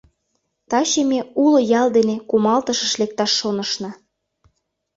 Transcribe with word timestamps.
Таче 0.69 1.01
ме 1.09 1.19
уло 1.43 1.59
ял 1.81 1.87
дене 1.97 2.15
кумалтышыш 2.29 2.93
лекташ 3.01 3.31
шонышна. 3.39 3.91